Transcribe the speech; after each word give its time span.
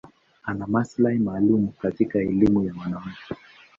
Ana 0.43 0.67
maslahi 0.67 1.19
maalum 1.19 1.67
katika 1.81 2.19
elimu 2.19 2.65
ya 2.65 2.73
wanawake. 2.81 3.35